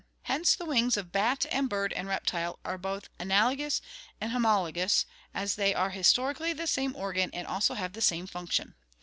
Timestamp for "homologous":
4.31-5.05